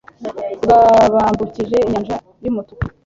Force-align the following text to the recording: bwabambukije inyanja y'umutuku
bwabambukije 0.63 1.77
inyanja 1.85 2.15
y'umutuku 2.43 2.85